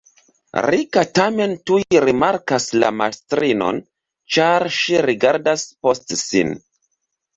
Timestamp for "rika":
0.65-1.01